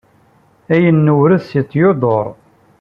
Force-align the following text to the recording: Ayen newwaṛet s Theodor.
Ayen 0.73 0.97
newwaṛet 1.05 1.43
s 1.45 1.51
Theodor. 1.69 2.27